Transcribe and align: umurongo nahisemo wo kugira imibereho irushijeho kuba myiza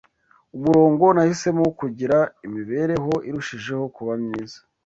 umurongo 0.55 1.03
nahisemo 1.15 1.59
wo 1.65 1.73
kugira 1.81 2.17
imibereho 2.45 3.13
irushijeho 3.29 3.85
kuba 3.95 4.13
myiza 4.23 4.59